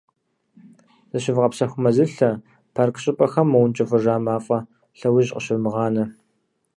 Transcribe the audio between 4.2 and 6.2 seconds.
мафӀэ лъэужь къыщывмыгъанэ.